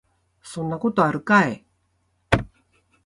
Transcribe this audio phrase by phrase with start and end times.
[0.41, 1.63] そんなことあるかい